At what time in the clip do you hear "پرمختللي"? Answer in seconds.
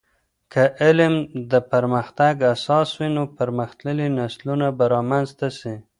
3.37-4.07